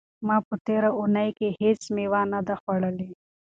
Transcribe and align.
ما 0.27 0.37
په 0.47 0.55
تېره 0.65 0.89
اونۍ 0.99 1.29
کې 1.37 1.47
هیڅ 1.61 1.81
مېوه 1.95 2.21
نه 2.33 2.39
ده 2.47 2.55
خوړلې. 2.61 3.09